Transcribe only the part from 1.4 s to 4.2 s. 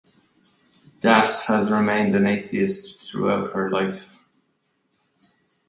has remained an atheist throughout her life.